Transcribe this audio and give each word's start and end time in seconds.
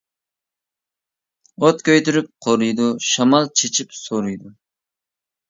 ئوت 1.61 1.83
كۆيدۈرۈپ 1.89 2.31
قورۇيدۇ، 2.47 2.89
شامال 3.09 3.47
چېچىپ 3.61 3.95
سورۇيدۇ. 4.01 4.53